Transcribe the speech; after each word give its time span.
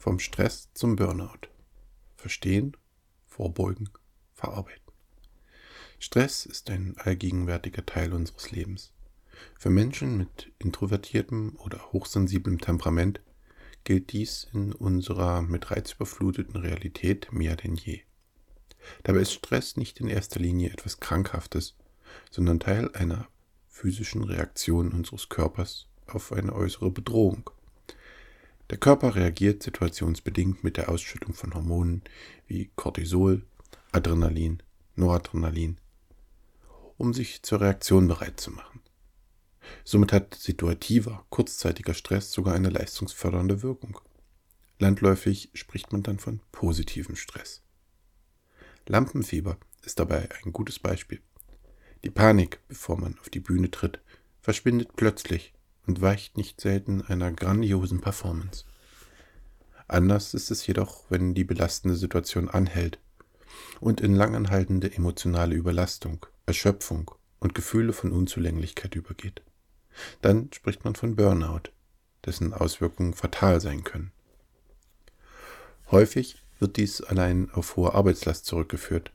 Vom 0.00 0.20
Stress 0.20 0.68
zum 0.74 0.94
Burnout. 0.94 1.48
Verstehen, 2.14 2.76
vorbeugen, 3.26 3.90
verarbeiten. 4.32 4.92
Stress 5.98 6.46
ist 6.46 6.70
ein 6.70 6.96
allgegenwärtiger 6.98 7.84
Teil 7.84 8.12
unseres 8.12 8.52
Lebens. 8.52 8.92
Für 9.58 9.70
Menschen 9.70 10.16
mit 10.16 10.52
introvertiertem 10.60 11.56
oder 11.56 11.92
hochsensiblem 11.92 12.60
Temperament 12.60 13.20
gilt 13.82 14.12
dies 14.12 14.46
in 14.52 14.72
unserer 14.72 15.42
mit 15.42 15.68
Reiz 15.72 15.94
überfluteten 15.94 16.54
Realität 16.54 17.32
mehr 17.32 17.56
denn 17.56 17.74
je. 17.74 18.02
Dabei 19.02 19.22
ist 19.22 19.32
Stress 19.32 19.76
nicht 19.76 19.98
in 19.98 20.06
erster 20.06 20.38
Linie 20.38 20.70
etwas 20.70 21.00
Krankhaftes, 21.00 21.76
sondern 22.30 22.60
Teil 22.60 22.88
einer 22.94 23.26
physischen 23.66 24.22
Reaktion 24.22 24.92
unseres 24.92 25.28
Körpers 25.28 25.88
auf 26.06 26.30
eine 26.30 26.52
äußere 26.52 26.92
Bedrohung. 26.92 27.50
Der 28.70 28.78
Körper 28.78 29.14
reagiert 29.14 29.62
situationsbedingt 29.62 30.62
mit 30.62 30.76
der 30.76 30.90
Ausschüttung 30.90 31.32
von 31.32 31.54
Hormonen 31.54 32.02
wie 32.46 32.70
Cortisol, 32.76 33.46
Adrenalin, 33.92 34.62
Noradrenalin, 34.94 35.78
um 36.98 37.14
sich 37.14 37.42
zur 37.42 37.62
Reaktion 37.62 38.08
bereit 38.08 38.40
zu 38.40 38.50
machen. 38.50 38.80
Somit 39.84 40.12
hat 40.12 40.34
situativer, 40.34 41.24
kurzzeitiger 41.30 41.94
Stress 41.94 42.32
sogar 42.32 42.54
eine 42.54 42.68
leistungsfördernde 42.68 43.62
Wirkung. 43.62 44.00
Landläufig 44.78 45.50
spricht 45.54 45.92
man 45.92 46.02
dann 46.02 46.18
von 46.18 46.40
positivem 46.52 47.16
Stress. 47.16 47.62
Lampenfieber 48.86 49.58
ist 49.82 49.98
dabei 49.98 50.28
ein 50.44 50.52
gutes 50.52 50.78
Beispiel. 50.78 51.20
Die 52.04 52.10
Panik, 52.10 52.60
bevor 52.68 52.98
man 52.98 53.18
auf 53.18 53.28
die 53.28 53.40
Bühne 53.40 53.70
tritt, 53.70 54.00
verschwindet 54.40 54.94
plötzlich 54.96 55.52
und 55.88 56.02
weicht 56.02 56.36
nicht 56.36 56.60
selten 56.60 57.00
einer 57.00 57.32
grandiosen 57.32 58.02
Performance. 58.02 58.64
Anders 59.88 60.34
ist 60.34 60.50
es 60.50 60.66
jedoch, 60.66 61.04
wenn 61.08 61.34
die 61.34 61.44
belastende 61.44 61.96
Situation 61.96 62.50
anhält 62.50 62.98
und 63.80 64.02
in 64.02 64.14
langanhaltende 64.14 64.92
emotionale 64.92 65.54
Überlastung, 65.54 66.26
Erschöpfung 66.44 67.10
und 67.40 67.54
Gefühle 67.54 67.94
von 67.94 68.12
Unzulänglichkeit 68.12 68.94
übergeht. 68.96 69.40
Dann 70.20 70.50
spricht 70.52 70.84
man 70.84 70.94
von 70.94 71.16
Burnout, 71.16 71.70
dessen 72.26 72.52
Auswirkungen 72.52 73.14
fatal 73.14 73.62
sein 73.62 73.82
können. 73.82 74.12
Häufig 75.90 76.42
wird 76.58 76.76
dies 76.76 77.00
allein 77.00 77.50
auf 77.50 77.76
hohe 77.76 77.94
Arbeitslast 77.94 78.44
zurückgeführt. 78.44 79.10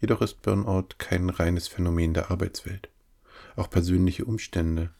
Jedoch 0.00 0.22
ist 0.22 0.42
Burnout 0.42 0.90
kein 0.98 1.28
reines 1.28 1.66
Phänomen 1.66 2.14
der 2.14 2.30
Arbeitswelt. 2.30 2.88
Auch 3.56 3.68
persönliche 3.68 4.24
Umstände, 4.24 4.90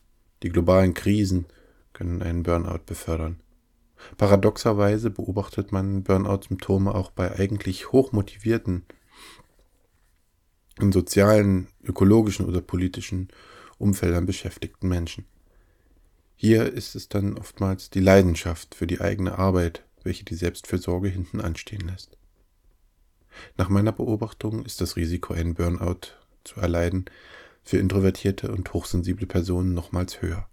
die 0.44 0.50
globalen 0.50 0.92
Krisen 0.92 1.46
können 1.94 2.22
einen 2.22 2.42
Burnout 2.42 2.84
befördern. 2.86 3.40
Paradoxerweise 4.18 5.10
beobachtet 5.10 5.72
man 5.72 6.04
Burnout-Symptome 6.04 6.94
auch 6.94 7.10
bei 7.10 7.34
eigentlich 7.34 7.90
hochmotivierten, 7.92 8.84
in 10.78 10.92
sozialen, 10.92 11.68
ökologischen 11.82 12.44
oder 12.46 12.60
politischen 12.60 13.28
Umfeldern 13.78 14.26
beschäftigten 14.26 14.88
Menschen. 14.88 15.24
Hier 16.36 16.70
ist 16.70 16.94
es 16.94 17.08
dann 17.08 17.38
oftmals 17.38 17.88
die 17.88 18.00
Leidenschaft 18.00 18.74
für 18.74 18.86
die 18.86 19.00
eigene 19.00 19.38
Arbeit, 19.38 19.84
welche 20.02 20.24
die 20.24 20.34
Selbstfürsorge 20.34 21.08
hinten 21.08 21.40
anstehen 21.40 21.88
lässt. 21.88 22.18
Nach 23.56 23.70
meiner 23.70 23.92
Beobachtung 23.92 24.64
ist 24.66 24.82
das 24.82 24.96
Risiko, 24.96 25.32
einen 25.32 25.54
Burnout 25.54 26.08
zu 26.42 26.60
erleiden, 26.60 27.06
für 27.64 27.78
introvertierte 27.78 28.52
und 28.52 28.72
hochsensible 28.72 29.26
Personen 29.26 29.74
nochmals 29.74 30.22
höher. 30.22 30.48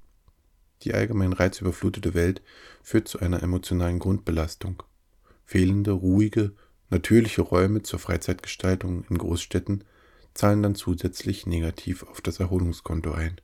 Die 0.84 0.94
allgemein 0.94 1.34
reizüberflutete 1.34 2.14
Welt 2.14 2.42
führt 2.82 3.08
zu 3.08 3.20
einer 3.20 3.44
emotionalen 3.44 4.00
Grundbelastung. 4.00 4.82
Fehlende, 5.46 5.92
ruhige, 5.92 6.54
natürliche 6.90 7.42
Räume 7.42 7.84
zur 7.84 8.00
Freizeitgestaltung 8.00 9.04
in 9.10 9.18
Großstädten 9.18 9.84
zahlen 10.34 10.64
dann 10.64 10.76
zusätzlich 10.76 11.46
negativ 11.46 12.04
auf 12.04 12.22
das 12.22 12.40
Erholungskonto 12.40 13.12
ein. 13.12 13.40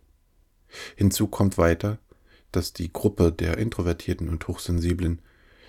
Hinzu 0.96 1.28
kommt 1.28 1.58
weiter, 1.58 2.00
dass 2.52 2.74
die 2.74 2.92
Gruppe 2.92 3.32
der 3.32 3.58
Introvertierten 3.58 4.30
und 4.30 4.48
Hochsensiblen 4.48 5.22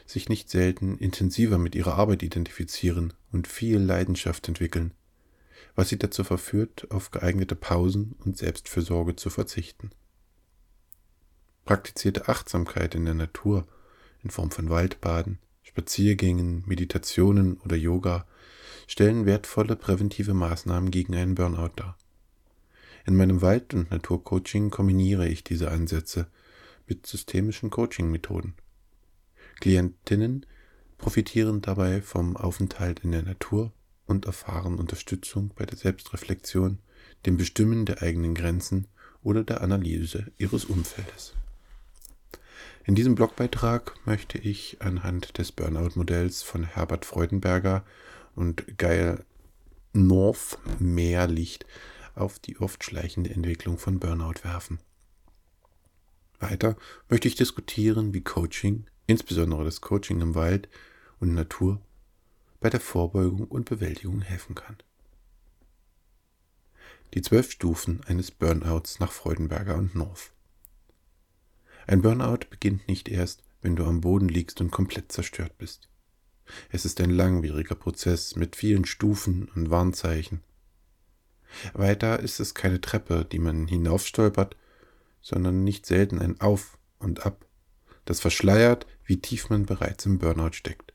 sich 0.07 0.29
nicht 0.29 0.49
selten 0.49 0.97
intensiver 0.97 1.59
mit 1.59 1.75
ihrer 1.75 1.95
Arbeit 1.95 2.23
identifizieren 2.23 3.13
und 3.31 3.47
viel 3.47 3.79
Leidenschaft 3.79 4.49
entwickeln, 4.49 4.93
was 5.75 5.89
sie 5.89 5.99
dazu 5.99 6.25
verführt, 6.25 6.87
auf 6.91 7.11
geeignete 7.11 7.55
Pausen 7.55 8.15
und 8.25 8.37
Selbstfürsorge 8.37 9.17
zu 9.17 9.31
verzichten. 9.31 9.91
Praktizierte 11.65 12.29
Achtsamkeit 12.29 12.95
in 12.95 13.05
der 13.05 13.15
Natur 13.15 13.67
in 14.23 14.31
Form 14.31 14.51
von 14.51 14.71
Waldbaden, 14.71 15.39
Spaziergängen, 15.63 16.65
Meditationen 16.67 17.59
oder 17.59 17.77
Yoga 17.77 18.27
stellen 18.87 19.27
wertvolle 19.27 19.77
präventive 19.77 20.35
Maßnahmen 20.35 20.91
gegen 20.91 21.15
einen 21.15 21.35
Burnout 21.35 21.73
dar. 21.77 21.97
In 23.07 23.17
meinem 23.17 23.43
Wald- 23.43 23.75
und 23.75 23.91
Naturcoaching 23.91 24.71
kombiniere 24.71 25.29
ich 25.29 25.45
diese 25.45 25.71
Ansätze 25.71 26.27
mit 26.87 27.07
systemischen 27.07 27.71
Coaching-Methoden. 27.71 28.55
Klientinnen 29.61 30.47
profitieren 30.97 31.61
dabei 31.63 32.03
vom 32.03 32.37
Aufenthalt 32.37 33.01
in 33.01 33.13
der 33.13 33.23
Natur 33.23 33.73
und 34.09 34.25
erfahren 34.25 34.79
Unterstützung 34.79 35.53
bei 35.55 35.65
der 35.65 35.79
Selbstreflexion, 35.79 36.79
dem 37.27 37.37
Bestimmen 37.37 37.87
der 37.87 38.03
eigenen 38.03 38.35
Grenzen 38.35 38.89
oder 39.23 39.45
der 39.45 39.61
Analyse 39.61 40.33
ihres 40.39 40.65
Umfeldes. 40.65 41.35
In 42.85 42.95
diesem 42.95 43.15
Blogbeitrag 43.15 43.95
möchte 44.07 44.39
ich 44.39 44.79
anhand 44.81 45.37
des 45.37 45.53
Burnout-Modells 45.53 46.43
von 46.43 46.65
Herbert 46.65 47.05
Freudenberger 47.05 47.85
und 48.35 48.79
Geil 48.79 49.25
North 49.93 50.59
mehr 50.79 51.27
Licht 51.29 51.67
auf 52.15 52.39
die 52.39 52.59
oft 52.59 52.83
schleichende 52.83 53.31
Entwicklung 53.31 53.79
von 53.79 54.01
Burnout 54.01 54.43
werfen. 54.43 54.79
Weiter 56.41 56.77
möchte 57.09 57.29
ich 57.29 57.35
diskutieren, 57.35 58.15
wie 58.15 58.23
Coaching, 58.23 58.87
insbesondere 59.07 59.65
das 59.65 59.81
Coaching 59.81 60.21
im 60.21 60.35
Wald 60.35 60.69
und 61.21 61.35
Natur, 61.35 61.81
bei 62.61 62.71
der 62.71 62.81
Vorbeugung 62.81 63.45
und 63.47 63.69
Bewältigung 63.69 64.21
helfen 64.21 64.55
kann. 64.55 64.77
Die 67.15 67.23
zwölf 67.23 67.51
Stufen 67.51 68.03
eines 68.05 68.31
Burnouts 68.31 69.01
nach 69.01 69.13
Freudenberger 69.13 69.77
und 69.77 69.95
North. 69.95 70.33
Ein 71.87 72.03
Burnout 72.03 72.47
beginnt 72.51 72.87
nicht 72.87 73.09
erst, 73.09 73.43
wenn 73.63 73.77
du 73.77 73.85
am 73.85 74.01
Boden 74.01 74.29
liegst 74.29 74.61
und 74.61 74.71
komplett 74.71 75.11
zerstört 75.11 75.57
bist. 75.57 75.89
Es 76.71 76.85
ist 76.85 77.01
ein 77.01 77.11
langwieriger 77.11 77.75
Prozess 77.75 78.37
mit 78.37 78.57
vielen 78.57 78.85
Stufen 78.85 79.49
und 79.55 79.71
Warnzeichen. 79.71 80.43
Weiter 81.73 82.21
ist 82.21 82.41
es 82.41 82.55
keine 82.55 82.81
Treppe, 82.81 83.25
die 83.25 83.39
man 83.39 83.67
hinaufstolpert, 83.67 84.57
sondern 85.23 85.65
nicht 85.65 85.87
selten 85.87 86.19
ein 86.19 86.41
Auf 86.41 86.79
und 86.99 87.25
Ab, 87.25 87.47
das 88.05 88.21
verschleiert, 88.21 88.87
wie 89.05 89.21
tief 89.21 89.51
man 89.51 89.67
bereits 89.67 90.07
im 90.07 90.19
Burnout 90.19 90.53
steckt. 90.53 90.93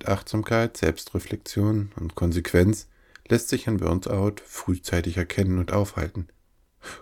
Mit 0.00 0.08
Achtsamkeit, 0.08 0.78
Selbstreflexion 0.78 1.92
und 1.96 2.14
Konsequenz 2.14 2.88
lässt 3.28 3.50
sich 3.50 3.68
ein 3.68 3.76
Burnout 3.76 4.36
frühzeitig 4.42 5.18
erkennen 5.18 5.58
und 5.58 5.72
aufhalten. 5.72 6.28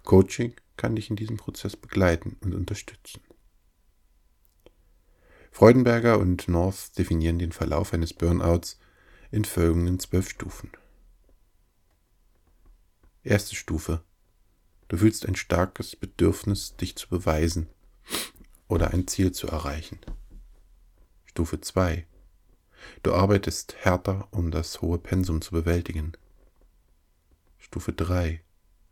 Coaching 0.02 0.52
kann 0.76 0.96
dich 0.96 1.08
in 1.08 1.14
diesem 1.14 1.36
Prozess 1.36 1.76
begleiten 1.76 2.36
und 2.40 2.56
unterstützen. 2.56 3.20
Freudenberger 5.52 6.18
und 6.18 6.48
North 6.48 6.98
definieren 6.98 7.38
den 7.38 7.52
Verlauf 7.52 7.94
eines 7.94 8.14
Burnouts 8.14 8.80
in 9.30 9.44
folgenden 9.44 10.00
zwölf 10.00 10.28
Stufen. 10.28 10.72
Erste 13.22 13.54
Stufe. 13.54 14.02
Du 14.88 14.96
fühlst 14.96 15.24
ein 15.24 15.36
starkes 15.36 15.94
Bedürfnis, 15.94 16.74
dich 16.74 16.96
zu 16.96 17.08
beweisen 17.08 17.68
oder 18.66 18.90
ein 18.90 19.06
Ziel 19.06 19.30
zu 19.30 19.46
erreichen. 19.46 20.00
Stufe 21.26 21.60
2. 21.60 22.04
Du 23.02 23.14
arbeitest 23.14 23.76
härter, 23.76 24.28
um 24.30 24.50
das 24.50 24.80
hohe 24.82 24.98
Pensum 24.98 25.40
zu 25.40 25.52
bewältigen. 25.52 26.12
Stufe 27.58 27.92
3. 27.92 28.42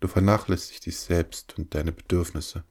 Du 0.01 0.09
vernachlässigst 0.09 0.87
dich 0.87 0.99
selbst 0.99 1.57
und 1.59 1.75
deine 1.75 1.93
Bedürfnisse. 1.93 2.65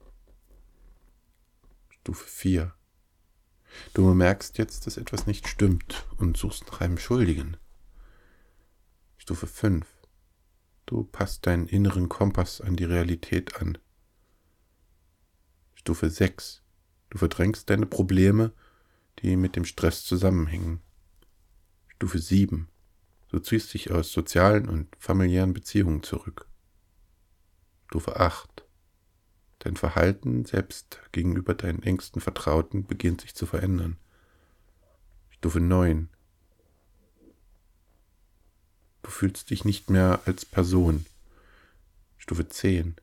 Stufe 1.88 2.24
4. 2.24 2.74
Du 3.94 4.06
bemerkst 4.06 4.58
jetzt, 4.58 4.86
dass 4.86 4.96
etwas 4.96 5.26
nicht 5.26 5.48
stimmt 5.48 6.06
und 6.18 6.36
suchst 6.36 6.66
nach 6.70 6.80
einem 6.80 6.98
Schuldigen. 6.98 7.56
Stufe 9.18 9.46
5. 9.46 9.86
Du 10.86 11.02
passt 11.02 11.46
deinen 11.46 11.66
inneren 11.66 12.08
Kompass 12.08 12.60
an 12.60 12.76
die 12.76 12.84
Realität 12.84 13.56
an. 13.60 13.76
Stufe 15.74 16.08
6. 16.08 16.62
Du 17.10 17.18
verdrängst 17.18 17.68
deine 17.68 17.86
Probleme, 17.86 18.52
die 19.18 19.36
mit 19.36 19.56
dem 19.56 19.64
Stress 19.64 20.04
zusammenhängen. 20.04 20.80
Stufe 21.96 22.18
7. 22.18 22.68
Du 23.30 23.38
ziehst 23.38 23.72
dich 23.72 23.90
aus 23.90 24.12
sozialen 24.12 24.68
und 24.68 24.94
familiären 24.98 25.54
Beziehungen 25.54 26.02
zurück. 26.02 26.46
Stufe 27.86 28.20
8. 28.20 28.66
Dein 29.60 29.76
Verhalten 29.76 30.44
selbst 30.44 31.00
gegenüber 31.12 31.54
deinen 31.54 31.82
engsten 31.82 32.20
Vertrauten 32.20 32.84
beginnt 32.84 33.22
sich 33.22 33.34
zu 33.34 33.46
verändern. 33.46 33.96
Stufe 35.30 35.58
9. 35.58 36.10
Du 39.02 39.10
fühlst 39.10 39.48
dich 39.48 39.64
nicht 39.64 39.88
mehr 39.88 40.20
als 40.26 40.44
Person. 40.44 41.06
Stufe 42.18 42.46
10. 42.46 42.96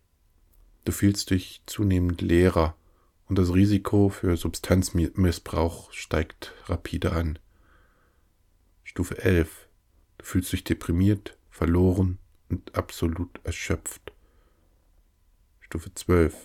Du 0.85 0.91
fühlst 0.91 1.31
dich 1.31 1.63
zunehmend 1.65 2.21
leerer 2.21 2.75
und 3.27 3.39
das 3.39 3.55
Risiko 3.55 4.09
für 4.09 4.37
Substanzmissbrauch 4.37 5.91
steigt 5.91 6.53
rapide 6.67 7.13
an. 7.13 7.39
Stufe 8.93 9.17
11. 9.23 9.49
Du 10.19 10.25
fühlst 10.25 10.51
dich 10.51 10.63
deprimiert, 10.63 11.35
verloren 11.49 12.19
und 12.49 12.75
absolut 12.75 13.43
erschöpft. 13.43 14.13
Stufe 15.61 15.91
12. 15.95 16.35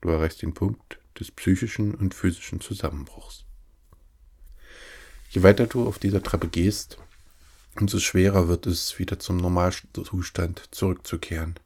Du 0.00 0.08
erreichst 0.08 0.40
den 0.40 0.54
Punkt 0.54 1.00
des 1.20 1.30
psychischen 1.32 1.94
und 1.94 2.14
physischen 2.14 2.62
Zusammenbruchs. 2.62 3.44
Je 5.28 5.42
weiter 5.42 5.66
du 5.66 5.86
auf 5.86 5.98
dieser 5.98 6.22
Treppe 6.22 6.48
gehst, 6.48 6.96
umso 7.78 7.98
schwerer 7.98 8.48
wird 8.48 8.66
es, 8.66 8.98
wieder 8.98 9.18
zum 9.18 9.36
Normalzustand 9.36 10.62
zurückzukehren. 10.70 11.60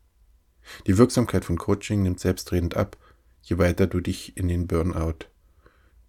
Die 0.89 0.99
Wirksamkeit 0.99 1.45
von 1.45 1.57
Coaching 1.57 2.03
nimmt 2.03 2.19
selbstredend 2.19 2.77
ab, 2.77 2.97
je 3.43 3.59
weiter 3.59 3.87
du 3.87 4.01
dich 4.01 4.37
in 4.37 4.49
den 4.49 4.67
Burnout, 4.67 5.29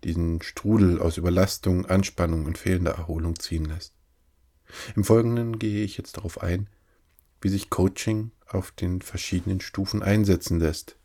diesen 0.04 0.42
Strudel 0.42 1.00
aus 1.00 1.18
Überlastung, 1.18 1.86
Anspannung 1.86 2.46
und 2.46 2.58
fehlender 2.58 2.92
Erholung 2.92 3.40
ziehen 3.40 3.66
lässt. 3.66 3.94
Im 4.96 5.04
Folgenden 5.04 5.60
gehe 5.60 5.84
ich 5.84 5.98
jetzt 5.98 6.18
darauf 6.18 6.42
ein, 6.42 6.70
wie 7.42 7.50
sich 7.50 7.70
Coaching 7.70 8.32
auf 8.48 8.72
den 8.72 9.02
verschiedenen 9.02 9.62
Stufen 9.62 10.04
einsetzen 10.04 10.60
lässt. 10.60 10.98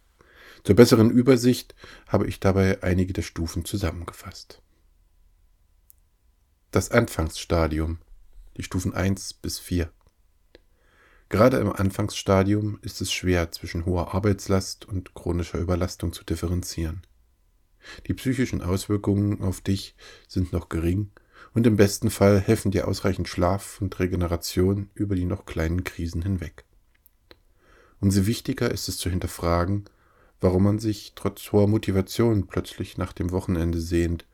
Zur 0.64 0.76
besseren 0.76 1.10
Übersicht 1.10 1.74
habe 2.08 2.26
ich 2.26 2.40
dabei 2.40 2.82
einige 2.82 3.12
der 3.12 3.22
Stufen 3.22 3.64
zusammengefasst. 3.64 4.62
Das 6.70 6.90
Anfangsstadium 6.90 7.98
die 8.56 8.62
Stufen 8.62 8.94
1 8.94 9.34
bis 9.34 9.58
4. 9.58 9.90
Gerade 11.28 11.56
im 11.58 11.72
Anfangsstadium 11.72 12.78
ist 12.82 13.00
es 13.00 13.12
schwer, 13.12 13.50
zwischen 13.50 13.86
hoher 13.86 14.14
Arbeitslast 14.14 14.84
und 14.84 15.14
chronischer 15.14 15.58
Überlastung 15.58 16.12
zu 16.12 16.24
differenzieren. 16.24 17.02
Die 18.06 18.14
psychischen 18.14 18.62
Auswirkungen 18.62 19.40
auf 19.40 19.60
dich 19.60 19.94
sind 20.28 20.52
noch 20.52 20.68
gering 20.68 21.10
und 21.54 21.66
im 21.66 21.76
besten 21.76 22.10
Fall 22.10 22.40
helfen 22.40 22.70
dir 22.70 22.88
ausreichend 22.88 23.28
Schlaf 23.28 23.80
und 23.80 23.98
Regeneration 23.98 24.90
über 24.94 25.14
die 25.14 25.24
noch 25.24 25.44
kleinen 25.44 25.84
Krisen 25.84 26.22
hinweg. 26.22 26.64
Umso 28.00 28.26
wichtiger 28.26 28.70
ist 28.70 28.88
es 28.88 28.98
zu 28.98 29.10
hinterfragen, 29.10 29.84
warum 30.40 30.64
man 30.64 30.78
sich 30.78 31.12
trotz 31.14 31.52
hoher 31.52 31.68
Motivation 31.68 32.46
plötzlich 32.46 32.98
nach 32.98 33.12
dem 33.12 33.30
Wochenende 33.30 33.80
sehnt 33.80 34.26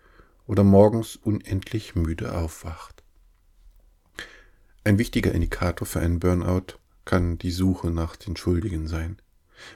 oder 0.46 0.64
morgens 0.64 1.16
unendlich 1.16 1.94
müde 1.94 2.34
aufwacht. 2.34 3.02
Ein 4.84 4.98
wichtiger 4.98 5.32
Indikator 5.32 5.86
für 5.86 6.00
einen 6.00 6.18
Burnout 6.18 6.78
kann 7.04 7.36
die 7.36 7.50
Suche 7.50 7.90
nach 7.90 8.16
den 8.16 8.36
Schuldigen 8.36 8.88
sein. 8.88 9.18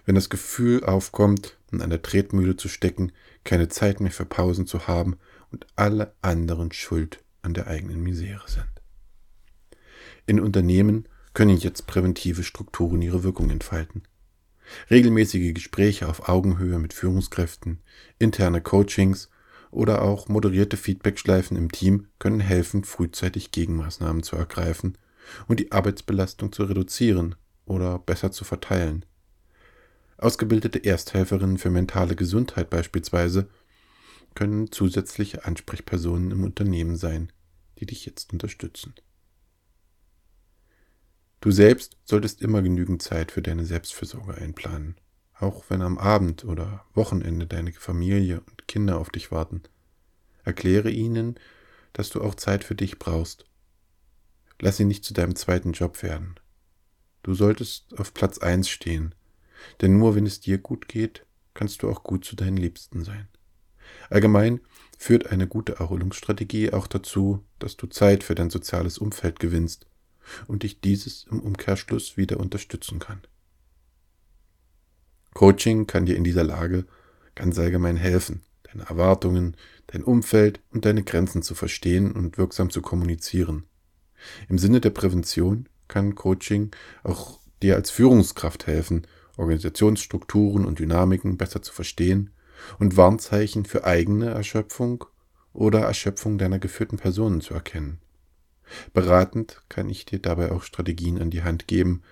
Wenn 0.05 0.15
das 0.15 0.31
Gefühl 0.31 0.85
aufkommt, 0.85 1.59
in 1.71 1.81
einer 1.81 2.03
Tretmühle 2.03 2.57
zu 2.57 2.69
stecken, 2.69 3.13
keine 3.45 3.69
Zeit 3.69 4.01
mehr 4.01 4.13
für 4.13 4.25
Pausen 4.25 4.67
zu 4.67 4.87
haben 4.87 5.17
und 5.51 5.67
alle 5.77 6.15
anderen 6.23 6.73
schuld 6.73 7.23
an 7.43 7.55
der 7.55 7.67
eigenen 7.67 8.03
Misere 8.03 8.49
sind. 8.49 8.67
In 10.27 10.41
Unternehmen 10.41 11.09
können 11.35 11.57
jetzt 11.57 11.87
präventive 11.87 12.45
Strukturen 12.45 13.03
ihre 13.03 13.25
Wirkung 13.25 13.51
entfalten. 13.51 14.03
Regelmäßige 14.91 15.55
Gespräche 15.55 16.09
auf 16.09 16.29
Augenhöhe 16.29 16.79
mit 16.79 16.93
Führungskräften, 16.93 17.81
interne 18.19 18.61
Coachings 18.61 19.29
oder 19.71 20.03
auch 20.03 20.29
moderierte 20.29 20.77
Feedbackschleifen 20.77 21.57
im 21.57 21.73
Team 21.73 22.07
können 22.19 22.41
helfen, 22.41 22.85
frühzeitig 22.85 23.51
Gegenmaßnahmen 23.51 24.23
zu 24.23 24.37
ergreifen 24.37 24.99
und 25.49 25.61
die 25.61 25.73
Arbeitsbelastung 25.73 26.53
zu 26.53 26.65
reduzieren 26.65 27.35
oder 27.65 27.99
besser 27.99 28.31
zu 28.31 28.45
verteilen. 28.45 29.05
Ausgebildete 30.23 30.85
Ersthelferinnen 30.85 31.59
für 31.59 31.71
mentale 31.71 32.17
Gesundheit 32.17 32.71
beispielsweise 32.71 33.49
können 34.35 34.71
zusätzliche 34.71 35.45
Ansprechpersonen 35.45 36.31
im 36.31 36.45
Unternehmen 36.45 36.97
sein, 36.97 37.33
die 37.79 37.87
dich 37.87 38.07
jetzt 38.07 38.33
unterstützen. 38.33 38.95
Du 41.41 41.51
selbst 41.51 41.97
solltest 42.05 42.41
immer 42.41 42.63
genügend 42.63 43.03
Zeit 43.03 43.33
für 43.33 43.43
deine 43.43 43.67
Selbstfürsorge 43.67 44.35
einplanen, 44.35 44.97
auch 45.39 45.65
wenn 45.69 45.83
am 45.83 45.99
Abend 45.99 46.45
oder 46.45 46.85
Wochenende 46.95 47.47
deine 47.47 47.73
Familie 47.73 48.41
und 48.41 48.69
Kinder 48.69 48.99
auf 48.99 49.11
dich 49.11 49.33
warten. 49.33 49.63
Erkläre 50.45 50.91
ihnen, 50.91 51.35
dass 51.93 52.11
du 52.11 52.23
auch 52.23 52.37
Zeit 52.37 52.65
für 52.65 52.77
dich 52.77 52.99
brauchst 52.99 53.45
Lass 54.63 54.79
ihn 54.79 54.87
nicht 54.87 55.05
zu 55.05 55.13
deinem 55.13 55.35
zweiten 55.35 55.73
Job 55.73 56.05
werden. 56.05 56.37
Du 57.25 57.35
solltest 57.35 57.99
auf 57.99 58.15
Platz 58.15 58.39
eins 58.39 58.69
stehen, 58.69 59.13
denn 59.81 59.99
nur 59.99 60.15
wenn 60.15 60.27
es 60.27 60.41
dir 60.41 60.59
gut 60.59 60.89
geht, 60.89 61.25
kannst 61.55 61.83
du 61.83 61.91
auch 61.91 62.03
gut 62.03 62.25
zu 62.25 62.37
deinen 62.37 62.57
Liebsten 62.57 63.05
sein. 63.05 63.29
Allgemein 64.11 64.61
führt 64.99 65.27
eine 65.27 65.47
gute 65.47 65.77
Erholungsstrategie 65.77 66.73
auch 66.73 66.87
dazu, 66.87 67.45
dass 67.59 67.77
du 67.77 67.87
Zeit 67.87 68.25
für 68.25 68.35
dein 68.35 68.51
soziales 68.51 68.99
Umfeld 68.99 69.41
gewinnst 69.41 69.87
und 70.47 70.63
dich 70.63 70.81
dieses 70.81 71.25
im 71.31 71.41
Umkehrschluss 71.41 72.17
wieder 72.17 72.39
unterstützen 72.39 72.99
kann. 72.99 73.21
Coaching 75.35 75.87
kann 75.87 76.07
dir 76.07 76.17
in 76.17 76.25
dieser 76.25 76.45
Lage 76.45 76.87
ganz 77.35 77.59
allgemein 77.59 77.97
helfen, 77.97 78.43
deine 78.65 78.85
Erwartungen, 78.85 79.57
dein 79.89 80.05
Umfeld 80.05 80.61
und 80.71 80.85
deine 80.85 81.03
Grenzen 81.03 81.43
zu 81.43 81.55
verstehen 81.55 82.13
und 82.13 82.39
wirksam 82.39 82.71
zu 82.71 82.83
kommunizieren. 82.83 83.65
Im 84.49 84.59
Sinne 84.59 84.81
der 84.81 84.91
Prävention 84.91 85.69
kann 85.89 86.15
Coaching 86.15 86.71
auch 87.03 87.41
dir 87.63 87.77
als 87.77 87.91
Führungskraft 87.91 88.67
helfen, 88.67 89.07
Organisationsstrukturen 89.37 90.65
und 90.65 90.79
Dynamiken 90.79 91.37
besser 91.37 91.63
zu 91.63 91.73
verstehen 91.73 92.31
und 92.79 92.97
Warnzeichen 92.97 93.65
für 93.65 93.85
eigene 93.85 94.31
Erschöpfung 94.31 95.05
oder 95.53 95.81
Erschöpfung 95.81 96.39
deiner 96.39 96.59
geführten 96.59 96.97
Personen 96.97 97.41
zu 97.41 97.55
erkennen. 97.55 97.99
Beratend 98.93 99.63
kann 99.69 99.89
ich 99.89 100.05
dir 100.05 100.19
dabei 100.19 100.53
auch 100.53 100.63
Strategien 100.63 101.21
an 101.21 101.31
die 101.31 101.43
Hand 101.43 101.67
geben, 101.67 102.03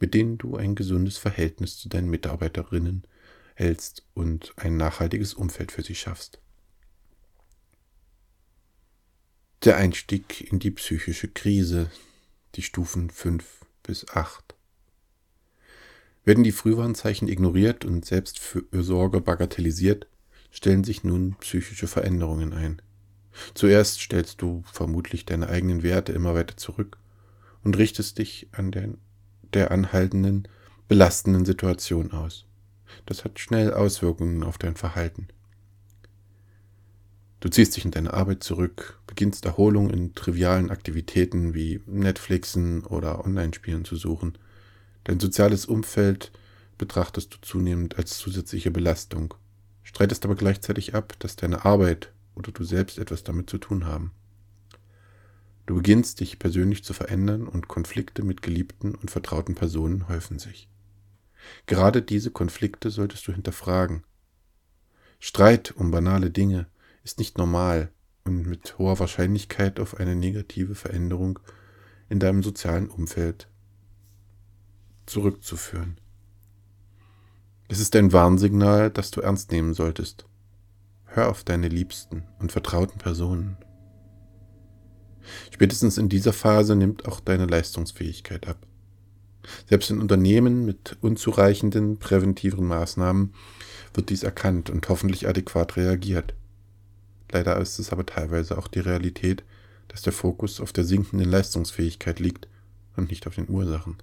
mit 0.00 0.14
denen 0.14 0.38
du 0.38 0.56
ein 0.56 0.74
gesundes 0.74 1.18
Verhältnis 1.18 1.78
zu 1.78 1.88
deinen 1.88 2.10
Mitarbeiterinnen 2.10 3.04
hältst 3.54 4.06
und 4.14 4.52
ein 4.56 4.76
nachhaltiges 4.76 5.34
Umfeld 5.34 5.72
für 5.72 5.82
sie 5.82 5.94
schaffst. 5.94 6.40
Der 9.64 9.76
Einstieg 9.76 10.52
in 10.52 10.60
die 10.60 10.70
psychische 10.70 11.28
Krise, 11.28 11.90
die 12.54 12.62
Stufen 12.62 13.10
5 13.10 13.66
bis 13.82 14.08
8. 14.08 14.54
Werden 16.28 16.44
die 16.44 16.52
Frühwarnzeichen 16.52 17.26
ignoriert 17.26 17.86
und 17.86 18.04
Selbstfürsorge 18.04 19.22
bagatellisiert, 19.22 20.08
stellen 20.50 20.84
sich 20.84 21.02
nun 21.02 21.36
psychische 21.40 21.86
Veränderungen 21.86 22.52
ein. 22.52 22.82
Zuerst 23.54 24.02
stellst 24.02 24.42
du 24.42 24.62
vermutlich 24.70 25.24
deine 25.24 25.48
eigenen 25.48 25.82
Werte 25.82 26.12
immer 26.12 26.34
weiter 26.34 26.58
zurück 26.58 26.98
und 27.64 27.78
richtest 27.78 28.18
dich 28.18 28.46
an 28.52 28.72
der, 28.72 28.90
der 29.54 29.70
anhaltenden, 29.70 30.46
belastenden 30.86 31.46
Situation 31.46 32.12
aus. 32.12 32.44
Das 33.06 33.24
hat 33.24 33.38
schnell 33.38 33.72
Auswirkungen 33.72 34.42
auf 34.42 34.58
dein 34.58 34.76
Verhalten. 34.76 35.28
Du 37.40 37.48
ziehst 37.48 37.74
dich 37.74 37.86
in 37.86 37.90
deine 37.90 38.12
Arbeit 38.12 38.44
zurück, 38.44 39.00
beginnst 39.06 39.46
Erholung 39.46 39.88
in 39.88 40.14
trivialen 40.14 40.70
Aktivitäten 40.70 41.54
wie 41.54 41.80
Netflixen 41.86 42.84
oder 42.84 43.24
Online-Spielen 43.24 43.86
zu 43.86 43.96
suchen. 43.96 44.36
Dein 45.08 45.20
soziales 45.20 45.64
Umfeld 45.64 46.32
betrachtest 46.76 47.32
du 47.32 47.38
zunehmend 47.40 47.96
als 47.96 48.18
zusätzliche 48.18 48.70
Belastung, 48.70 49.32
streitest 49.82 50.26
aber 50.26 50.34
gleichzeitig 50.34 50.94
ab, 50.94 51.14
dass 51.20 51.34
deine 51.34 51.64
Arbeit 51.64 52.12
oder 52.34 52.52
du 52.52 52.62
selbst 52.62 52.98
etwas 52.98 53.24
damit 53.24 53.48
zu 53.48 53.56
tun 53.56 53.86
haben. 53.86 54.12
Du 55.64 55.76
beginnst 55.76 56.20
dich 56.20 56.38
persönlich 56.38 56.84
zu 56.84 56.92
verändern 56.92 57.48
und 57.48 57.68
Konflikte 57.68 58.22
mit 58.22 58.42
geliebten 58.42 58.94
und 58.94 59.10
vertrauten 59.10 59.54
Personen 59.54 60.08
häufen 60.08 60.38
sich. 60.38 60.68
Gerade 61.64 62.02
diese 62.02 62.30
Konflikte 62.30 62.90
solltest 62.90 63.26
du 63.26 63.32
hinterfragen. 63.32 64.04
Streit 65.20 65.70
um 65.74 65.90
banale 65.90 66.30
Dinge, 66.30 66.66
ist 67.02 67.18
nicht 67.18 67.38
normal 67.38 67.90
und 68.24 68.46
mit 68.46 68.76
hoher 68.76 68.98
Wahrscheinlichkeit 68.98 69.80
auf 69.80 69.98
eine 69.98 70.14
negative 70.14 70.74
Veränderung 70.74 71.38
in 72.10 72.20
deinem 72.20 72.42
sozialen 72.42 72.90
Umfeld 72.90 73.48
zurückzuführen. 75.08 75.98
Es 77.68 77.80
ist 77.80 77.94
ein 77.96 78.12
Warnsignal, 78.12 78.90
das 78.90 79.10
du 79.10 79.20
ernst 79.20 79.52
nehmen 79.52 79.74
solltest. 79.74 80.24
Hör 81.04 81.28
auf 81.28 81.44
deine 81.44 81.68
liebsten 81.68 82.24
und 82.38 82.52
vertrauten 82.52 82.98
Personen. 82.98 83.56
Spätestens 85.50 85.98
in 85.98 86.08
dieser 86.08 86.32
Phase 86.32 86.76
nimmt 86.76 87.06
auch 87.06 87.20
deine 87.20 87.46
Leistungsfähigkeit 87.46 88.48
ab. 88.48 88.66
Selbst 89.68 89.90
in 89.90 90.00
Unternehmen 90.00 90.64
mit 90.64 90.96
unzureichenden 91.00 91.98
präventiven 91.98 92.66
Maßnahmen 92.66 93.34
wird 93.94 94.10
dies 94.10 94.22
erkannt 94.22 94.70
und 94.70 94.88
hoffentlich 94.88 95.28
adäquat 95.28 95.76
reagiert. 95.76 96.34
Leider 97.30 97.58
ist 97.58 97.78
es 97.78 97.92
aber 97.92 98.06
teilweise 98.06 98.56
auch 98.58 98.68
die 98.68 98.80
Realität, 98.80 99.44
dass 99.88 100.02
der 100.02 100.12
Fokus 100.12 100.60
auf 100.60 100.72
der 100.72 100.84
sinkenden 100.84 101.30
Leistungsfähigkeit 101.30 102.20
liegt 102.20 102.48
und 102.96 103.10
nicht 103.10 103.26
auf 103.26 103.34
den 103.34 103.48
Ursachen. 103.48 103.96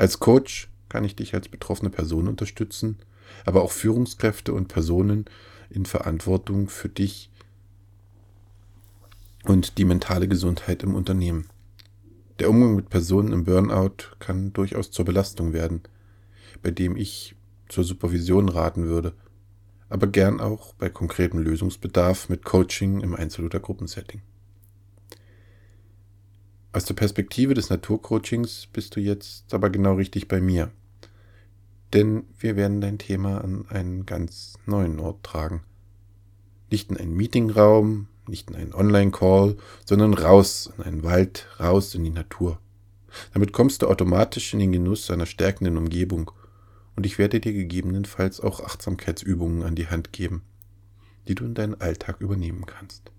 Als 0.00 0.18
Coach 0.18 0.70
kann 0.88 1.04
ich 1.04 1.14
dich 1.14 1.34
als 1.34 1.50
betroffene 1.50 1.90
Person 1.90 2.26
unterstützen, 2.26 2.96
aber 3.44 3.60
auch 3.60 3.70
Führungskräfte 3.70 4.54
und 4.54 4.68
Personen 4.68 5.26
in 5.68 5.84
Verantwortung 5.84 6.70
für 6.70 6.88
dich 6.88 7.30
und 9.44 9.76
die 9.76 9.84
mentale 9.84 10.26
Gesundheit 10.26 10.82
im 10.84 10.94
Unternehmen. 10.94 11.50
Der 12.38 12.48
Umgang 12.48 12.76
mit 12.76 12.88
Personen 12.88 13.34
im 13.34 13.44
Burnout 13.44 14.16
kann 14.20 14.54
durchaus 14.54 14.90
zur 14.90 15.04
Belastung 15.04 15.52
werden, 15.52 15.82
bei 16.62 16.70
dem 16.70 16.96
ich 16.96 17.36
zur 17.68 17.84
Supervision 17.84 18.48
raten 18.48 18.86
würde, 18.86 19.12
aber 19.90 20.06
gern 20.06 20.40
auch 20.40 20.72
bei 20.72 20.88
konkretem 20.88 21.40
Lösungsbedarf 21.40 22.30
mit 22.30 22.46
Coaching 22.46 23.02
im 23.02 23.14
Einzel- 23.14 23.44
oder 23.44 23.60
Gruppensetting. 23.60 24.22
Aus 26.80 26.86
der 26.86 26.94
Perspektive 26.94 27.52
des 27.52 27.68
Naturcoachings 27.68 28.66
bist 28.72 28.96
du 28.96 29.00
jetzt 29.00 29.52
aber 29.52 29.68
genau 29.68 29.96
richtig 29.96 30.28
bei 30.28 30.40
mir. 30.40 30.70
Denn 31.92 32.24
wir 32.38 32.56
werden 32.56 32.80
dein 32.80 32.96
Thema 32.96 33.44
an 33.44 33.66
einen 33.68 34.06
ganz 34.06 34.54
neuen 34.64 34.98
Ort 34.98 35.22
tragen. 35.22 35.62
Nicht 36.70 36.90
in 36.90 36.96
einen 36.96 37.14
Meetingraum, 37.14 38.08
nicht 38.26 38.48
in 38.48 38.56
einen 38.56 38.72
Online-Call, 38.72 39.58
sondern 39.84 40.14
raus 40.14 40.72
in 40.78 40.84
einen 40.84 41.04
Wald, 41.04 41.48
raus 41.60 41.94
in 41.94 42.02
die 42.02 42.08
Natur. 42.08 42.58
Damit 43.34 43.52
kommst 43.52 43.82
du 43.82 43.86
automatisch 43.86 44.54
in 44.54 44.60
den 44.60 44.72
Genuss 44.72 45.10
einer 45.10 45.26
stärkenden 45.26 45.76
Umgebung 45.76 46.30
und 46.96 47.04
ich 47.04 47.18
werde 47.18 47.40
dir 47.40 47.52
gegebenenfalls 47.52 48.40
auch 48.40 48.64
Achtsamkeitsübungen 48.64 49.64
an 49.64 49.74
die 49.74 49.88
Hand 49.88 50.14
geben, 50.14 50.44
die 51.28 51.34
du 51.34 51.44
in 51.44 51.52
deinen 51.52 51.78
Alltag 51.78 52.22
übernehmen 52.22 52.64
kannst. 52.64 53.12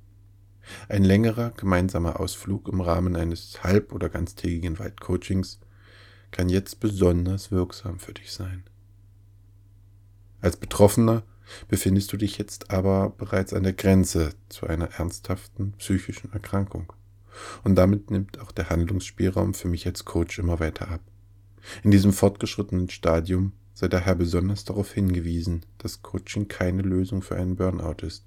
Ein 0.90 1.04
längerer 1.04 1.52
gemeinsamer 1.52 2.20
Ausflug 2.20 2.68
im 2.68 2.82
Rahmen 2.82 3.16
eines 3.16 3.64
halb- 3.64 3.94
oder 3.94 4.10
ganztägigen 4.10 4.80
Waldcoachings 4.80 5.60
kann 6.32 6.50
jetzt 6.50 6.80
besonders 6.80 7.52
wirksam 7.52 8.00
für 8.00 8.14
dich 8.14 8.32
sein. 8.32 8.64
Als 10.42 10.58
Betroffener 10.58 11.24
befindest 11.68 12.12
du 12.14 12.18
dich 12.18 12.38
jetzt 12.38 12.72
aber 12.72 13.10
bereits 13.10 13.54
an 13.54 13.64
der 13.64 13.74
Grenze 13.74 14.34
zu 14.50 14.68
einer 14.68 14.92
ernsthaften 14.92 15.74
psychischen 15.74 16.32
Erkrankung. 16.32 16.94
Und 17.64 17.76
damit 17.76 18.12
nimmt 18.12 18.40
auch 18.40 18.52
der 18.52 18.70
Handlungsspielraum 18.70 19.54
für 19.54 19.68
mich 19.68 19.86
als 19.86 20.06
Coach 20.06 20.40
immer 20.40 20.60
weiter 20.60 20.90
ab. 20.90 21.02
In 21.84 21.92
diesem 21.92 22.14
fortgeschrittenen 22.14 22.90
Stadium 22.90 23.54
sei 23.74 23.88
daher 23.88 24.16
besonders 24.16 24.66
darauf 24.66 24.92
hingewiesen, 24.92 25.66
dass 25.78 26.02
Coaching 26.02 26.48
keine 26.48 26.82
Lösung 26.82 27.22
für 27.22 27.36
einen 27.36 27.56
Burnout 27.56 28.06
ist. 28.06 28.26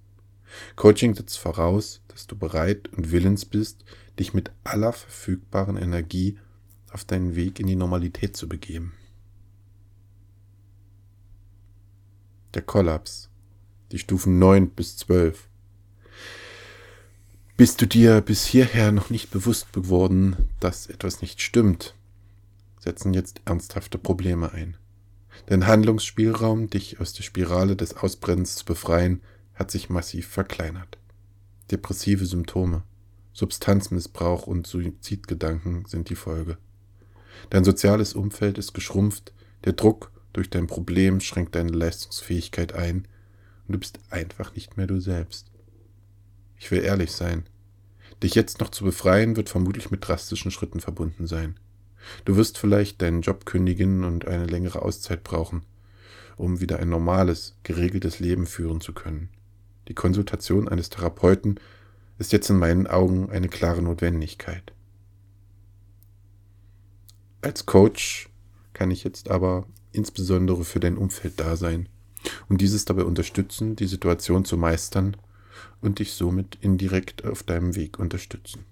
Coaching 0.77 1.15
setzt 1.15 1.39
voraus, 1.39 2.01
dass 2.15 2.29
du 2.29 2.37
bereit 2.37 2.89
und 2.93 3.11
willens 3.11 3.45
bist, 3.45 3.85
dich 4.21 4.35
mit 4.35 4.53
aller 4.63 4.93
verfügbaren 4.93 5.77
Energie 5.77 6.39
auf 6.93 7.05
deinen 7.05 7.35
Weg 7.35 7.59
in 7.59 7.67
die 7.67 7.75
Normalität 7.75 8.37
zu 8.37 8.49
begeben. 8.49 8.95
Der 12.55 12.63
Kollaps. 12.63 13.31
Die 13.91 13.99
Stufen 13.99 14.39
9 14.39 14.71
bis 14.71 14.97
12. 14.97 15.49
Bist 17.57 17.83
du 17.83 17.87
dir 17.87 18.21
bis 18.21 18.47
hierher 18.47 18.93
noch 18.93 19.11
nicht 19.11 19.33
bewusst 19.33 19.73
geworden, 19.73 20.49
dass 20.61 20.87
etwas 20.87 21.21
nicht 21.21 21.41
stimmt, 21.41 21.97
setzen 22.79 23.13
jetzt 23.13 23.41
ernsthafte 23.45 23.99
Probleme 23.99 24.53
ein. 24.53 24.77
Dein 25.47 25.67
Handlungsspielraum, 25.67 26.71
dich 26.71 27.01
aus 27.01 27.13
der 27.13 27.25
Spirale 27.25 27.75
des 27.75 27.97
Ausbrennens 27.97 28.55
zu 28.55 28.65
befreien, 28.65 29.21
hat 29.55 29.73
sich 29.73 29.91
massiv 29.91 30.29
verkleinert. 30.29 30.99
Depressive 31.71 32.27
Symptome, 32.27 32.83
Substanzmissbrauch 33.33 34.47
und 34.47 34.67
Suizidgedanken 34.67 35.87
sind 35.87 36.11
die 36.11 36.15
Folge. 36.15 36.59
Dein 37.51 37.65
soziales 37.65 38.15
Umfeld 38.15 38.59
ist 38.59 38.75
geschrumpft, 38.75 39.33
der 39.65 39.73
Druck 39.73 40.13
durch 40.35 40.51
dein 40.51 40.67
Problem 40.67 41.21
schränkt 41.21 41.55
deine 41.55 41.73
Leistungsfähigkeit 41.73 42.75
ein 42.75 43.09
und 43.67 43.73
du 43.73 43.79
bist 43.79 43.99
einfach 44.11 44.55
nicht 44.55 44.77
mehr 44.77 44.87
du 44.87 45.01
selbst. 45.01 45.51
Ich 46.59 46.71
will 46.71 46.83
ehrlich 46.83 47.13
sein. 47.13 47.45
Dich 48.23 48.35
jetzt 48.35 48.61
noch 48.61 48.69
zu 48.69 48.85
befreien, 48.85 49.37
wird 49.37 49.49
vermutlich 49.49 49.91
mit 49.91 50.07
drastischen 50.07 50.51
Schritten 50.51 50.81
verbunden 50.81 51.27
sein. 51.27 51.59
Du 52.25 52.37
wirst 52.37 52.59
vielleicht 52.59 53.01
deinen 53.01 53.23
Job 53.23 53.47
kündigen 53.47 54.05
und 54.05 54.27
eine 54.27 54.47
längere 54.47 54.83
Auszeit 54.83 55.25
brauchen, 55.25 55.63
um 56.37 56.61
wieder 56.61 56.79
ein 56.79 56.91
normales, 56.91 57.57
geregeltes 57.63 58.21
Leben 58.21 58.47
führen 58.47 58.83
zu 58.83 58.93
können. 58.93 59.31
Die 59.89 59.95
Konsultation 59.95 60.69
eines 60.69 60.91
Therapeuten 60.91 61.61
ist 62.19 62.33
jetzt 62.33 62.49
in 62.51 62.59
meinen 62.59 62.87
Augen 62.87 63.31
eine 63.31 63.49
klare 63.49 63.83
Notwendigkeit. 63.83 64.73
Als 67.43 67.67
Coach 67.67 68.31
kann 68.73 68.91
ich 68.91 69.05
jetzt 69.05 69.31
aber 69.31 69.67
insbesondere 69.93 70.65
für 70.65 70.81
dein 70.81 70.97
Umfeld 70.97 71.39
da 71.39 71.57
sein 71.57 71.89
und 72.49 72.61
dieses 72.61 72.85
dabei 72.85 73.05
unterstützen, 73.05 73.77
die 73.77 73.87
Situation 73.87 74.45
zu 74.45 74.57
meistern 74.57 75.17
und 75.81 75.99
dich 75.99 76.15
somit 76.15 76.57
indirekt 76.61 77.25
auf 77.25 77.43
deinem 77.43 77.77
Weg 77.77 77.99
unterstützen. 77.99 78.65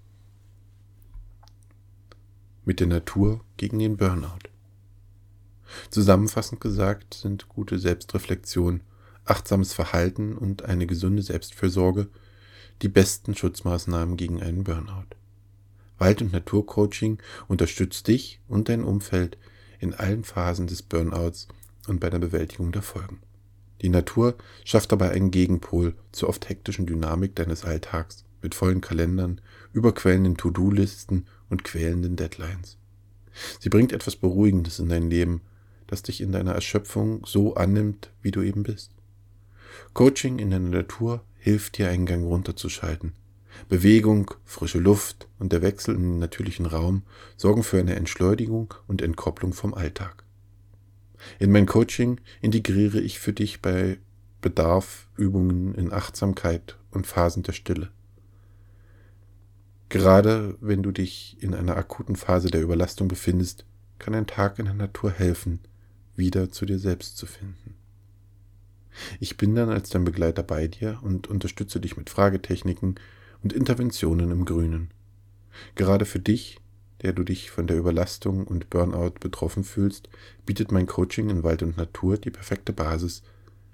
Mit 2.65 2.79
der 2.79 2.87
Natur 2.87 3.41
gegen 3.57 3.79
den 3.79 3.97
Burnout. 3.97 4.49
Zusammenfassend 5.89 6.61
gesagt 6.61 7.13
sind 7.13 7.49
gute 7.49 7.79
Selbstreflexion, 7.79 8.81
achtsames 9.25 9.73
Verhalten 9.73 10.37
und 10.37 10.65
eine 10.65 10.85
gesunde 10.85 11.21
Selbstfürsorge 11.21 12.07
die 12.81 12.89
besten 12.89 13.35
Schutzmaßnahmen 13.35 14.17
gegen 14.17 14.41
einen 14.41 14.63
Burnout. 14.63 15.15
Wald- 15.97 16.21
und 16.21 16.33
Naturcoaching 16.33 17.19
unterstützt 17.47 18.07
dich 18.07 18.41
und 18.47 18.67
dein 18.67 18.83
Umfeld 18.83 19.37
in 19.79 19.93
allen 19.93 20.23
Phasen 20.23 20.67
des 20.67 20.81
Burnouts 20.81 21.47
und 21.87 21.99
bei 21.99 22.09
der 22.09 22.19
Bewältigung 22.19 22.71
der 22.71 22.81
Folgen. 22.81 23.19
Die 23.81 23.89
Natur 23.89 24.35
schafft 24.63 24.91
dabei 24.91 25.11
einen 25.11 25.31
Gegenpol 25.31 25.93
zur 26.11 26.29
oft 26.29 26.49
hektischen 26.49 26.85
Dynamik 26.85 27.35
deines 27.35 27.63
Alltags 27.63 28.25
mit 28.41 28.55
vollen 28.55 28.81
Kalendern, 28.81 29.41
überquellenden 29.73 30.37
To-Do-Listen 30.37 31.27
und 31.49 31.63
quälenden 31.63 32.15
Deadlines. 32.15 32.77
Sie 33.59 33.69
bringt 33.69 33.91
etwas 33.91 34.15
Beruhigendes 34.15 34.79
in 34.79 34.89
dein 34.89 35.09
Leben, 35.09 35.41
das 35.87 36.03
dich 36.03 36.21
in 36.21 36.31
deiner 36.31 36.53
Erschöpfung 36.53 37.25
so 37.25 37.55
annimmt, 37.55 38.11
wie 38.21 38.31
du 38.31 38.41
eben 38.41 38.63
bist. 38.63 38.91
Coaching 39.93 40.39
in 40.39 40.49
der 40.49 40.59
Natur 40.59 41.23
hilft 41.37 41.77
dir, 41.77 41.89
einen 41.89 42.05
Gang 42.05 42.25
runterzuschalten, 42.25 43.13
Bewegung, 43.69 44.31
frische 44.45 44.79
Luft 44.79 45.27
und 45.39 45.51
der 45.51 45.61
Wechsel 45.61 45.95
in 45.95 46.01
den 46.01 46.19
natürlichen 46.19 46.65
Raum 46.65 47.03
sorgen 47.37 47.63
für 47.63 47.79
eine 47.79 47.95
Entschleunigung 47.95 48.73
und 48.87 49.01
Entkopplung 49.01 49.53
vom 49.53 49.73
Alltag. 49.73 50.23
In 51.39 51.51
mein 51.51 51.65
Coaching 51.65 52.19
integriere 52.41 52.99
ich 52.99 53.19
für 53.19 53.33
dich 53.33 53.61
bei 53.61 53.99
Bedarf 54.41 55.07
Übungen 55.15 55.73
in 55.75 55.93
Achtsamkeit 55.93 56.77
und 56.91 57.07
Phasen 57.07 57.43
der 57.43 57.53
Stille. 57.53 57.91
Gerade 59.89 60.57
wenn 60.59 60.83
du 60.83 60.91
dich 60.91 61.37
in 61.39 61.53
einer 61.53 61.77
akuten 61.77 62.15
Phase 62.15 62.49
der 62.49 62.61
Überlastung 62.61 63.07
befindest, 63.07 63.65
kann 63.99 64.15
ein 64.15 64.27
Tag 64.27 64.59
in 64.59 64.65
der 64.65 64.73
Natur 64.73 65.11
helfen, 65.11 65.59
wieder 66.15 66.51
zu 66.51 66.65
dir 66.65 66.79
selbst 66.79 67.17
zu 67.17 67.25
finden. 67.25 67.75
Ich 69.19 69.37
bin 69.37 69.55
dann 69.55 69.69
als 69.69 69.89
dein 69.89 70.05
Begleiter 70.05 70.43
bei 70.43 70.67
dir 70.67 70.99
und 71.01 71.27
unterstütze 71.27 71.79
dich 71.79 71.97
mit 71.97 72.09
Fragetechniken, 72.09 72.95
und 73.43 73.53
Interventionen 73.53 74.31
im 74.31 74.45
Grünen. 74.45 74.89
Gerade 75.75 76.05
für 76.05 76.19
dich, 76.19 76.59
der 77.01 77.13
du 77.13 77.23
dich 77.23 77.51
von 77.51 77.67
der 77.67 77.77
Überlastung 77.77 78.47
und 78.47 78.69
Burnout 78.69 79.15
betroffen 79.19 79.63
fühlst, 79.63 80.09
bietet 80.45 80.71
mein 80.71 80.87
Coaching 80.87 81.29
in 81.29 81.43
Wald 81.43 81.61
und 81.61 81.77
Natur 81.77 82.17
die 82.17 82.31
perfekte 82.31 82.73
Basis, 82.73 83.21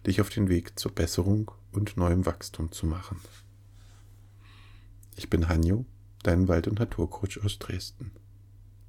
dich 0.06 0.20
auf 0.20 0.30
den 0.30 0.50
Weg 0.50 0.78
zur 0.80 0.92
Besserung 0.92 1.52
und 1.72 1.96
neuem 1.96 2.26
Wachstum 2.26 2.72
zu 2.72 2.88
machen. 2.88 3.20
Ich 5.16 5.30
bin 5.30 5.48
Hanjo, 5.48 5.86
dein 6.24 6.48
Wald- 6.48 6.68
und 6.68 6.80
Naturcoach 6.80 7.44
aus 7.44 7.60
Dresden. 7.60 8.12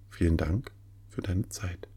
Vielen 0.09 0.37
Dank 0.37 0.71
für 1.09 1.21
deine 1.21 1.49
Zeit. 1.49 1.90